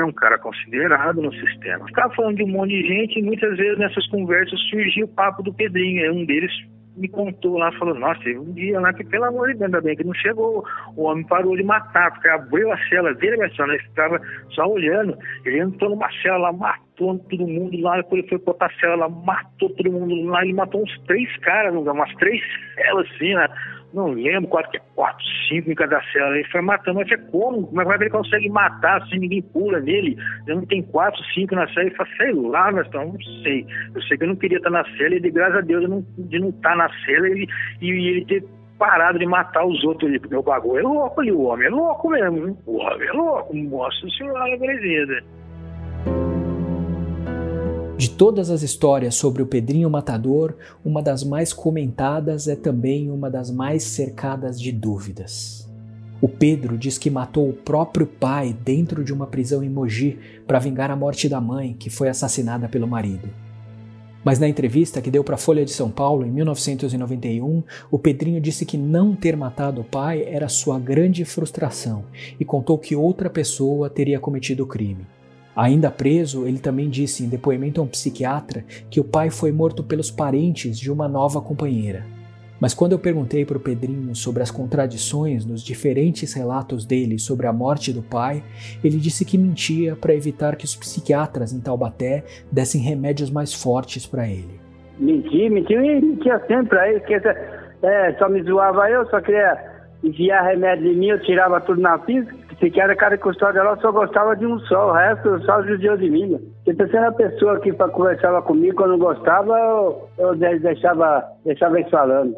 é 0.00 0.04
um 0.04 0.12
cara 0.12 0.38
considerado 0.38 1.20
no 1.20 1.32
sistema. 1.32 1.86
Ficava 1.86 2.14
falando 2.14 2.36
de 2.36 2.44
um 2.44 2.48
monte 2.48 2.70
de 2.70 2.88
gente 2.88 3.18
e 3.18 3.22
muitas 3.22 3.56
vezes 3.56 3.78
nessas 3.78 4.06
conversas 4.08 4.58
surgia 4.68 5.04
o 5.04 5.08
papo 5.08 5.42
do 5.42 5.52
Pedrinho. 5.52 6.02
Aí 6.02 6.10
um 6.10 6.24
deles 6.24 6.52
me 7.00 7.08
contou 7.08 7.56
lá, 7.56 7.72
falou, 7.72 7.94
nossa, 7.94 8.20
teve 8.22 8.38
um 8.38 8.52
dia 8.52 8.78
lá 8.78 8.92
que, 8.92 9.02
pelo 9.04 9.24
amor 9.24 9.48
de 9.48 9.54
Deus, 9.54 9.64
ainda 9.64 9.80
bem 9.80 9.96
que 9.96 10.04
não 10.04 10.14
chegou, 10.14 10.64
o 10.94 11.04
homem 11.04 11.24
parou 11.26 11.56
de 11.56 11.62
matar, 11.62 12.12
porque 12.12 12.28
abriu 12.28 12.70
a 12.70 12.88
cela 12.88 13.14
dele, 13.14 13.38
mas 13.38 13.54
só, 13.56 13.66
né, 13.66 13.78
ficava 13.78 14.20
só 14.50 14.66
olhando, 14.66 15.16
ele 15.44 15.60
entrou 15.60 15.90
numa 15.90 16.08
cela 16.22 16.36
lá, 16.38 16.52
matou 16.52 17.18
todo 17.18 17.46
mundo 17.46 17.80
lá, 17.80 17.96
depois 17.96 18.20
ele 18.20 18.28
foi 18.28 18.38
botar 18.38 18.66
a 18.66 18.80
cela 18.80 18.96
lá, 18.96 19.08
matou 19.08 19.70
todo 19.70 19.90
mundo 19.90 20.30
lá, 20.30 20.44
ele 20.44 20.52
matou 20.52 20.82
uns 20.82 20.98
três 21.06 21.34
caras, 21.38 21.74
umas 21.74 22.14
três 22.16 22.40
celas 22.74 23.08
assim, 23.14 23.34
né, 23.34 23.48
não 23.92 24.08
lembro 24.12 24.48
quatro, 24.48 24.76
é 24.76 24.80
quatro, 24.94 25.24
cinco 25.48 25.70
em 25.70 25.74
cada 25.74 26.00
cela. 26.12 26.36
Ele 26.36 26.48
foi 26.48 26.60
matando, 26.60 27.00
mas 27.00 27.10
é 27.10 27.16
como? 27.16 27.66
Como 27.66 27.80
é 27.80 27.98
que 27.98 28.04
ele 28.04 28.10
consegue 28.10 28.48
matar 28.48 29.02
assim, 29.02 29.18
ninguém 29.18 29.42
pula 29.42 29.80
nele? 29.80 30.16
Eu 30.46 30.56
não 30.56 30.66
tem 30.66 30.82
quatro, 30.82 31.22
cinco 31.34 31.54
na 31.54 31.66
cela. 31.68 31.86
Ele 31.86 31.96
fala, 31.96 32.08
sei 32.16 32.32
lá, 32.32 32.72
mas 32.72 32.90
não, 32.90 33.06
não 33.06 33.20
sei. 33.42 33.66
Eu 33.94 34.02
sei 34.02 34.16
que 34.16 34.24
eu 34.24 34.28
não 34.28 34.36
queria 34.36 34.58
estar 34.58 34.70
na 34.70 34.84
cela 34.96 35.14
e 35.14 35.20
de 35.20 35.30
graças 35.30 35.56
a 35.56 35.60
Deus 35.60 35.82
eu 35.82 35.88
não, 35.88 36.06
de 36.18 36.38
não 36.38 36.50
estar 36.50 36.76
na 36.76 36.88
cela 37.04 37.28
e, 37.28 37.48
e, 37.80 37.90
ele 37.90 38.24
ter 38.26 38.44
parado 38.78 39.18
de 39.18 39.26
matar 39.26 39.64
os 39.64 39.82
outros 39.84 40.08
ali, 40.08 40.18
porque 40.18 40.36
o 40.36 40.42
bagulho 40.42 40.78
é 40.78 40.82
louco 40.82 41.20
ali, 41.20 41.32
o 41.32 41.42
homem 41.42 41.66
é 41.66 41.70
louco 41.70 42.08
mesmo, 42.08 42.56
o 42.66 42.78
homem 42.78 43.08
é 43.08 43.12
louco, 43.12 43.54
nossa 43.54 44.08
senhora, 44.16 44.56
beleza. 44.56 45.22
De 48.00 48.08
todas 48.08 48.48
as 48.48 48.62
histórias 48.62 49.14
sobre 49.14 49.42
o 49.42 49.46
Pedrinho 49.46 49.90
Matador, 49.90 50.54
uma 50.82 51.02
das 51.02 51.22
mais 51.22 51.52
comentadas 51.52 52.48
é 52.48 52.56
também 52.56 53.10
uma 53.10 53.28
das 53.28 53.50
mais 53.50 53.82
cercadas 53.82 54.58
de 54.58 54.72
dúvidas. 54.72 55.68
O 56.18 56.26
Pedro 56.26 56.78
diz 56.78 56.96
que 56.96 57.10
matou 57.10 57.50
o 57.50 57.52
próprio 57.52 58.06
pai 58.06 58.56
dentro 58.64 59.04
de 59.04 59.12
uma 59.12 59.26
prisão 59.26 59.62
em 59.62 59.68
Mogi 59.68 60.18
para 60.46 60.58
vingar 60.58 60.90
a 60.90 60.96
morte 60.96 61.28
da 61.28 61.42
mãe, 61.42 61.76
que 61.78 61.90
foi 61.90 62.08
assassinada 62.08 62.70
pelo 62.70 62.88
marido. 62.88 63.28
Mas 64.24 64.38
na 64.38 64.48
entrevista 64.48 65.02
que 65.02 65.10
deu 65.10 65.22
para 65.22 65.34
a 65.34 65.38
Folha 65.38 65.62
de 65.62 65.70
São 65.70 65.90
Paulo 65.90 66.24
em 66.24 66.30
1991, 66.30 67.62
o 67.90 67.98
Pedrinho 67.98 68.40
disse 68.40 68.64
que 68.64 68.78
não 68.78 69.14
ter 69.14 69.36
matado 69.36 69.82
o 69.82 69.84
pai 69.84 70.24
era 70.24 70.48
sua 70.48 70.78
grande 70.78 71.22
frustração 71.26 72.06
e 72.40 72.46
contou 72.46 72.78
que 72.78 72.96
outra 72.96 73.28
pessoa 73.28 73.90
teria 73.90 74.18
cometido 74.18 74.62
o 74.62 74.66
crime. 74.66 75.04
Ainda 75.60 75.90
preso, 75.90 76.46
ele 76.46 76.58
também 76.58 76.88
disse 76.88 77.22
em 77.22 77.28
depoimento 77.28 77.82
a 77.82 77.84
um 77.84 77.86
psiquiatra 77.86 78.64
que 78.88 78.98
o 78.98 79.04
pai 79.04 79.28
foi 79.28 79.52
morto 79.52 79.84
pelos 79.84 80.10
parentes 80.10 80.78
de 80.78 80.90
uma 80.90 81.06
nova 81.06 81.38
companheira. 81.38 82.02
Mas 82.58 82.72
quando 82.72 82.92
eu 82.92 82.98
perguntei 82.98 83.44
para 83.44 83.58
o 83.58 83.60
Pedrinho 83.60 84.14
sobre 84.14 84.42
as 84.42 84.50
contradições 84.50 85.44
nos 85.44 85.62
diferentes 85.62 86.32
relatos 86.32 86.86
dele 86.86 87.18
sobre 87.18 87.46
a 87.46 87.52
morte 87.52 87.92
do 87.92 88.00
pai, 88.00 88.42
ele 88.82 88.96
disse 88.96 89.22
que 89.22 89.36
mentia 89.36 89.94
para 89.94 90.14
evitar 90.14 90.56
que 90.56 90.64
os 90.64 90.74
psiquiatras 90.74 91.52
em 91.52 91.60
Taubaté 91.60 92.24
dessem 92.50 92.80
remédios 92.80 93.30
mais 93.30 93.52
fortes 93.52 94.06
para 94.06 94.26
ele. 94.26 94.58
Menti, 94.98 95.50
menti 95.50 95.74
e 95.74 96.00
mentia 96.00 96.38
sempre 96.48 96.70
pra 96.70 96.88
ele, 96.88 97.00
que 97.00 97.12
é, 97.12 98.14
só 98.18 98.30
me 98.30 98.42
zoava 98.44 98.88
eu, 98.88 99.06
só 99.10 99.20
queria 99.20 99.69
enviar 100.02 100.44
remédio 100.44 100.90
de 100.90 100.98
mim, 100.98 101.08
eu 101.08 101.20
tirava 101.22 101.60
tudo 101.60 101.80
na 101.80 101.98
física. 102.00 102.34
Se 102.58 102.70
que 102.70 102.80
era 102.80 102.94
cara 102.94 103.16
custódia 103.16 103.62
lá, 103.62 103.76
só 103.78 103.90
gostava 103.90 104.36
de 104.36 104.44
um 104.44 104.58
só, 104.60 104.90
o 104.90 104.92
resto 104.92 105.42
só 105.46 105.62
judiou 105.62 105.96
de 105.96 106.10
mim. 106.10 106.38
Se 106.64 106.74
você 106.74 106.96
era 106.96 107.08
a 107.08 107.12
pessoa 107.12 107.58
que 107.58 107.72
conversava 107.72 108.42
comigo, 108.42 108.76
quando 108.76 108.98
gostava, 108.98 109.58
eu, 109.58 110.08
eu 110.18 110.36
deixava, 110.36 111.24
deixava 111.44 111.80
eles 111.80 111.90
falando. 111.90 112.36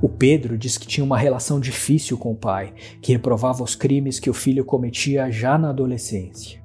O 0.00 0.08
Pedro 0.08 0.56
diz 0.56 0.78
que 0.78 0.86
tinha 0.86 1.04
uma 1.04 1.18
relação 1.18 1.58
difícil 1.58 2.16
com 2.16 2.32
o 2.32 2.36
pai, 2.36 2.72
que 3.00 3.12
reprovava 3.12 3.62
os 3.62 3.74
crimes 3.74 4.20
que 4.20 4.30
o 4.30 4.34
filho 4.34 4.64
cometia 4.64 5.30
já 5.30 5.58
na 5.58 5.70
adolescência. 5.70 6.61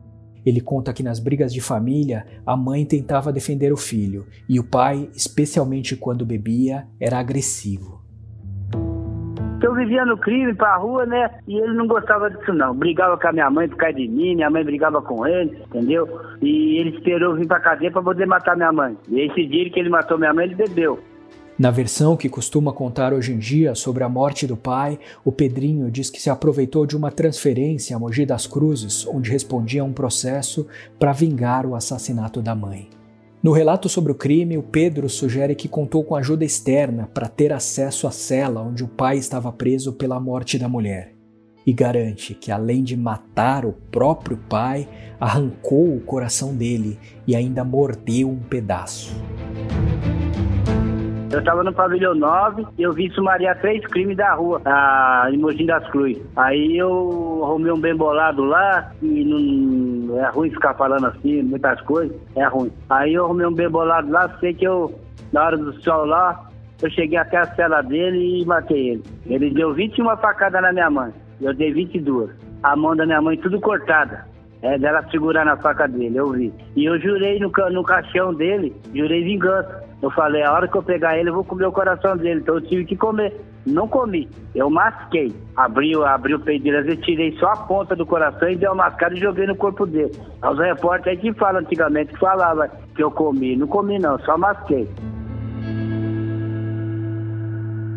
Ele 0.48 0.62
conta 0.62 0.94
que 0.94 1.04
nas 1.04 1.20
brigas 1.20 1.52
de 1.52 1.60
família, 1.60 2.26
a 2.46 2.56
mãe 2.56 2.86
tentava 2.86 3.34
defender 3.34 3.74
o 3.74 3.76
filho 3.76 4.26
e 4.48 4.58
o 4.62 4.64
pai, 4.64 5.10
especialmente 5.14 5.98
quando 5.98 6.26
bebia, 6.26 6.88
era 7.02 7.20
agressivo. 7.20 8.00
Eu 9.62 9.74
vivia 9.74 10.06
no 10.06 10.18
crime, 10.18 10.56
pra 10.56 10.78
rua, 10.78 11.06
né? 11.06 11.30
E 11.46 11.58
ele 11.58 11.74
não 11.74 11.86
gostava 11.86 12.30
disso, 12.30 12.54
não. 12.54 12.74
Brigava 12.74 13.18
com 13.18 13.28
a 13.28 13.34
minha 13.34 13.50
mãe 13.50 13.68
por 13.68 13.76
causa 13.76 13.98
de 13.98 14.08
mim, 14.08 14.36
minha 14.36 14.50
mãe 14.50 14.64
brigava 14.64 15.02
com 15.02 15.28
ele, 15.28 15.62
entendeu? 15.68 16.08
E 16.42 16.78
ele 16.80 16.96
esperou 16.96 17.36
vir 17.36 17.46
pra 17.46 17.60
cadeia 17.60 17.92
pra 17.92 18.02
poder 18.02 18.26
matar 18.26 18.56
minha 18.56 18.72
mãe. 18.72 18.96
E 19.10 19.20
esse 19.20 19.46
dia 19.48 19.70
que 19.70 19.78
ele 19.78 19.90
matou 19.90 20.18
minha 20.18 20.34
mãe, 20.34 20.46
ele 20.46 20.56
bebeu. 20.56 20.98
Na 21.60 21.72
versão 21.72 22.16
que 22.16 22.30
costuma 22.30 22.72
contar 22.72 23.14
hoje 23.14 23.34
em 23.34 23.40
dia 23.40 23.74
sobre 23.74 24.04
a 24.04 24.10
morte 24.10 24.46
do 24.46 24.56
pai, 24.56 25.00
o 25.26 25.32
Pedrinho 25.32 25.90
diz 25.90 26.08
que 26.08 26.22
se 26.22 26.30
aproveitou 26.30 26.86
de 26.86 26.96
uma 26.96 27.10
transferência 27.10 27.96
a 27.96 28.00
Mogi 28.00 28.28
das 28.28 28.46
Cruzes, 28.46 29.08
onde 29.08 29.32
respondia 29.32 29.82
a 29.82 29.86
um 29.86 29.92
processo 29.92 30.68
para 31.00 31.12
vingar 31.12 31.66
o 31.66 31.74
assassinato 31.74 32.44
da 32.44 32.54
mãe. 32.54 32.90
No 33.42 33.52
relato 33.52 33.90
sobre 33.90 34.12
o 34.12 34.16
crime, 34.16 34.56
o 34.56 34.62
Pedro 34.62 35.10
sugere 35.10 35.56
que 35.56 35.68
contou 35.68 36.04
com 36.04 36.16
ajuda 36.16 36.46
externa 36.46 37.10
para 37.12 37.28
ter 37.28 37.52
acesso 37.52 38.06
à 38.06 38.12
cela 38.12 38.62
onde 38.62 38.84
o 38.84 38.88
pai 38.88 39.18
estava 39.18 39.52
preso 39.52 39.94
pela 39.94 40.20
morte 40.20 40.60
da 40.60 40.70
mulher. 40.70 41.16
E 41.66 41.74
garante 41.74 42.36
que, 42.36 42.52
além 42.52 42.84
de 42.84 42.96
matar 42.96 43.66
o 43.66 43.74
próprio 43.74 44.38
pai, 44.48 44.88
arrancou 45.20 45.96
o 45.96 46.02
coração 46.02 46.56
dele 46.56 47.00
e 47.26 47.36
ainda 47.36 47.64
mordeu 47.64 48.30
um 48.30 48.40
pedaço. 48.40 49.16
Eu 51.38 51.44
tava 51.44 51.64
no 51.64 51.72
pavilhão 51.72 52.16
9 52.16 52.66
e 52.80 52.82
eu 52.82 52.92
vi 52.94 53.12
sumariar 53.12 53.62
três 53.62 53.86
crimes 53.86 54.18
da 54.18 54.34
rua, 54.34 54.60
a, 54.66 55.30
em 55.32 55.38
Mogi 55.38 55.68
das 55.68 55.88
Cruzes. 55.92 56.20
Aí 56.36 56.76
eu 56.76 57.42
arrumei 57.44 57.72
um 57.72 57.80
bem 57.80 57.96
bolado 57.96 58.44
lá 58.44 58.92
e 59.04 59.24
não, 59.24 60.20
é 60.20 60.30
ruim 60.32 60.50
ficar 60.50 60.74
falando 60.74 61.06
assim, 61.06 61.44
muitas 61.44 61.80
coisas, 61.82 62.18
é 62.36 62.44
ruim. 62.48 62.72
Aí 62.90 63.14
eu 63.14 63.26
arrumei 63.26 63.46
um 63.46 63.54
bem 63.54 63.70
bolado 63.70 64.10
lá, 64.10 64.28
sei 64.40 64.56
que 64.56 64.66
eu, 64.66 65.00
na 65.32 65.46
hora 65.46 65.58
do 65.58 65.72
sol 65.84 66.06
lá, 66.06 66.44
eu 66.82 66.90
cheguei 66.90 67.20
até 67.20 67.38
a 67.38 67.56
cela 67.56 67.84
dele 67.84 68.42
e 68.42 68.44
matei 68.44 68.90
ele. 68.94 69.04
Ele 69.28 69.52
deu 69.52 69.76
21 69.76 70.18
facadas 70.18 70.60
na 70.60 70.74
minha 70.74 70.90
mãe, 70.90 71.14
eu 71.40 71.54
dei 71.54 71.72
22. 71.72 72.32
A 72.64 72.76
mão 72.76 72.96
da 72.96 73.06
minha 73.06 73.22
mãe 73.22 73.38
tudo 73.38 73.62
cortada. 73.62 74.26
É, 74.62 74.78
dela 74.78 75.06
segurar 75.12 75.46
na 75.46 75.56
faca 75.58 75.88
dele, 75.88 76.18
eu 76.18 76.32
vi. 76.32 76.54
E 76.76 76.86
eu 76.86 77.00
jurei 77.00 77.40
no, 77.40 77.52
no 77.72 77.84
caixão 77.84 78.34
dele, 78.34 78.76
jurei 78.94 79.24
vingança. 79.24 79.84
Eu 80.02 80.12
falei, 80.12 80.44
a 80.44 80.52
hora 80.52 80.68
que 80.68 80.76
eu 80.76 80.84
pegar 80.84 81.18
ele, 81.18 81.30
eu 81.30 81.34
vou 81.34 81.44
comer 81.44 81.66
o 81.66 81.72
coração 81.72 82.18
dele. 82.18 82.42
Então 82.42 82.56
eu 82.56 82.62
tive 82.62 82.86
que 82.86 82.96
comer. 82.96 83.34
Não 83.66 83.88
comi. 83.88 84.30
Eu 84.56 84.70
masquei. 84.70 85.34
Abri, 85.56 85.94
abri 86.04 86.34
o 86.34 86.40
peito 86.40 86.64
dele, 86.64 86.92
eu 86.92 87.02
tirei 87.02 87.38
só 87.38 87.48
a 87.52 87.58
ponta 87.58 87.96
do 87.96 88.06
coração 88.06 88.50
e 88.50 88.56
dei 88.56 88.68
uma 88.68 88.86
mascada 88.86 89.14
e 89.14 89.20
joguei 89.20 89.46
no 89.46 89.56
corpo 89.56 89.86
dele. 89.86 90.12
Os 90.42 90.60
repórteres 90.60 91.20
que 91.20 91.34
falam 91.34 91.62
antigamente, 91.62 92.14
que 92.14 92.20
falava 92.20 92.70
que 92.96 93.04
eu 93.04 93.12
comi. 93.12 93.56
Não 93.56 93.68
comi 93.68 94.00
não, 94.00 94.18
só 94.20 94.38
masquei. 94.38 94.88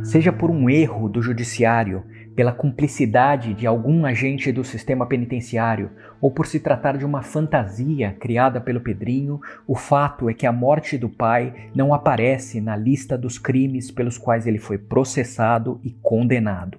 Seja 0.02 0.32
por 0.32 0.50
um 0.50 0.68
erro 0.68 1.08
do 1.08 1.22
judiciário, 1.22 2.02
pela 2.40 2.52
cumplicidade 2.52 3.52
de 3.52 3.66
algum 3.66 4.06
agente 4.06 4.50
do 4.50 4.64
sistema 4.64 5.04
penitenciário 5.04 5.90
ou 6.22 6.30
por 6.30 6.46
se 6.46 6.58
tratar 6.58 6.96
de 6.96 7.04
uma 7.04 7.20
fantasia 7.20 8.16
criada 8.18 8.58
pelo 8.58 8.80
Pedrinho, 8.80 9.38
o 9.68 9.74
fato 9.76 10.26
é 10.26 10.32
que 10.32 10.46
a 10.46 10.52
morte 10.52 10.96
do 10.96 11.10
pai 11.10 11.52
não 11.74 11.92
aparece 11.92 12.58
na 12.58 12.74
lista 12.74 13.18
dos 13.18 13.38
crimes 13.38 13.90
pelos 13.90 14.16
quais 14.16 14.46
ele 14.46 14.56
foi 14.56 14.78
processado 14.78 15.78
e 15.84 15.90
condenado. 15.90 16.78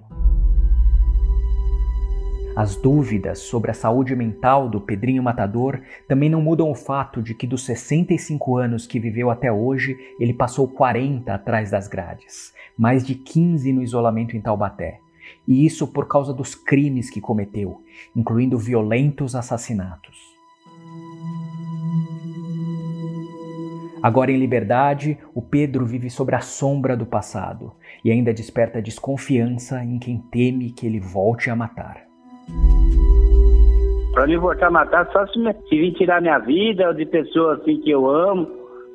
As 2.56 2.74
dúvidas 2.74 3.38
sobre 3.38 3.70
a 3.70 3.74
saúde 3.74 4.16
mental 4.16 4.68
do 4.68 4.80
Pedrinho 4.80 5.22
Matador 5.22 5.80
também 6.08 6.28
não 6.28 6.42
mudam 6.42 6.72
o 6.72 6.74
fato 6.74 7.22
de 7.22 7.34
que 7.36 7.46
dos 7.46 7.64
65 7.64 8.56
anos 8.56 8.84
que 8.84 8.98
viveu 8.98 9.30
até 9.30 9.52
hoje, 9.52 9.96
ele 10.18 10.34
passou 10.34 10.66
40 10.66 11.32
atrás 11.32 11.70
das 11.70 11.86
grades, 11.86 12.52
mais 12.76 13.06
de 13.06 13.14
15 13.14 13.72
no 13.72 13.80
isolamento 13.80 14.36
em 14.36 14.40
Taubaté 14.40 14.98
e 15.46 15.66
isso 15.66 15.86
por 15.86 16.06
causa 16.06 16.32
dos 16.32 16.54
crimes 16.54 17.10
que 17.10 17.20
cometeu, 17.20 17.80
incluindo 18.14 18.58
violentos 18.58 19.34
assassinatos. 19.34 20.32
Agora 24.02 24.32
em 24.32 24.36
liberdade, 24.36 25.16
o 25.32 25.40
Pedro 25.40 25.86
vive 25.86 26.10
sobre 26.10 26.34
a 26.34 26.40
sombra 26.40 26.96
do 26.96 27.06
passado 27.06 27.72
e 28.04 28.10
ainda 28.10 28.34
desperta 28.34 28.82
desconfiança 28.82 29.82
em 29.84 29.98
quem 29.98 30.18
teme 30.18 30.72
que 30.72 30.86
ele 30.86 30.98
volte 30.98 31.48
a 31.48 31.54
matar. 31.54 32.02
Para 34.12 34.26
mim 34.26 34.36
voltar 34.36 34.66
a 34.66 34.70
matar, 34.70 35.08
só 35.12 35.24
se, 35.28 35.38
me, 35.38 35.54
se 35.68 35.78
vir 35.78 35.94
tirar 35.94 36.20
minha 36.20 36.38
vida 36.38 36.88
ou 36.88 36.94
de 36.94 37.06
pessoas 37.06 37.60
assim 37.60 37.80
que 37.80 37.90
eu 37.90 38.10
amo, 38.10 38.46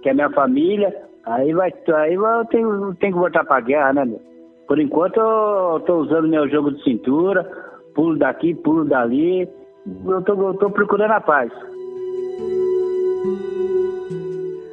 que 0.03 0.09
é 0.09 0.13
minha 0.13 0.29
família, 0.29 0.93
aí 1.25 1.53
vai, 1.53 1.73
aí 1.95 2.13
eu 2.13 2.45
tenho, 2.51 2.93
tenho 2.95 3.13
que 3.13 3.19
voltar 3.19 3.45
para 3.45 3.57
a 3.57 3.61
guerra, 3.61 3.93
né, 3.93 4.05
meu? 4.05 4.36
Por 4.67 4.79
enquanto 4.79 5.17
eu 5.17 5.79
tô 5.85 5.97
usando 5.99 6.27
meu 6.27 6.47
jogo 6.49 6.71
de 6.71 6.83
cintura, 6.83 7.43
pulo 7.95 8.17
daqui, 8.17 8.53
pulo 8.53 8.83
dali. 8.83 9.47
Eu 10.05 10.21
tô 10.21 10.69
procurando 10.69 11.11
a 11.11 11.21
paz. 11.21 11.51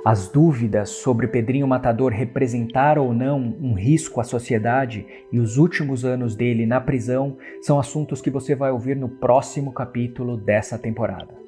As 0.04 0.28
dúvidas 0.28 0.90
sobre 0.90 1.28
Pedrinho 1.28 1.66
Matador 1.66 2.12
representar 2.12 2.98
ou 2.98 3.14
não 3.14 3.38
um 3.38 3.72
risco 3.72 4.20
à 4.20 4.24
sociedade 4.24 5.07
e 5.33 5.38
os 5.38 5.57
últimos 5.57 6.04
anos 6.04 6.37
dele 6.37 6.66
na 6.66 6.78
prisão 6.78 7.38
são 7.62 7.78
assuntos 7.78 8.20
que 8.20 8.30
você 8.30 8.54
vai 8.54 8.70
ouvir 8.70 8.96
no 8.96 9.09
próximo 9.09 9.72
capítulo 9.72 10.37
dessa 10.37 10.76
temporada. 10.76 11.43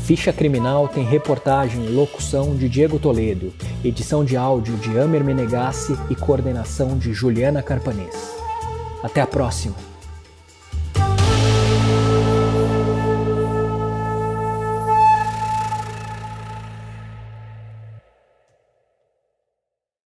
Ficha 0.04 0.34
Criminal 0.34 0.88
tem 0.88 1.06
reportagem 1.06 1.86
e 1.86 1.89
locução 1.89 2.56
de 2.56 2.68
Diego 2.68 2.98
Toledo, 2.98 3.54
edição 3.86 4.26
de 4.26 4.36
áudio 4.36 4.76
de 4.78 5.00
Amer 5.00 5.24
Menegassi 5.24 5.96
e 6.10 6.16
coordenação 6.16 6.98
de 6.98 7.13
Juliana 7.13 7.62
Carpanês. 7.62 8.34
Até 9.04 9.22
a 9.22 9.28
próxima! 9.28 9.92